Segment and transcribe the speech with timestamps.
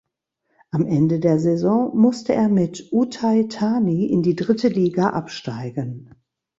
[0.71, 6.15] Am Ende der Saison musste er mit Uthai Thani in die Dritte Liga absteigen.